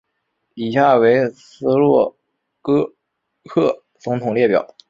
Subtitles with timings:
[0.55, 2.09] 以下为斯洛
[2.63, 2.91] 伐
[3.47, 4.67] 克总统列表。